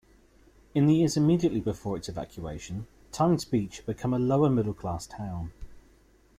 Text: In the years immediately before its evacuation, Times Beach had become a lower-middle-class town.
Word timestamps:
In 0.73 0.87
the 0.87 0.95
years 0.95 1.15
immediately 1.15 1.59
before 1.59 1.95
its 1.95 2.09
evacuation, 2.09 2.87
Times 3.11 3.45
Beach 3.45 3.77
had 3.77 3.85
become 3.85 4.15
a 4.15 4.17
lower-middle-class 4.17 5.05
town. 5.05 5.51